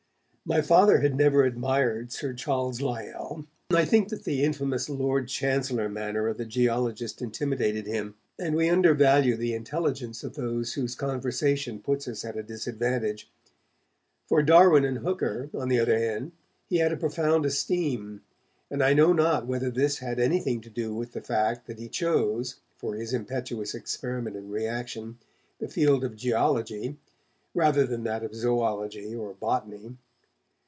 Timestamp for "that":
4.09-4.25, 21.67-21.79, 28.03-28.23